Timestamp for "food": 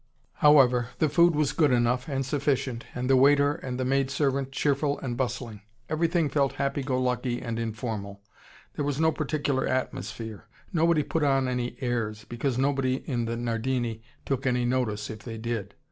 1.09-1.35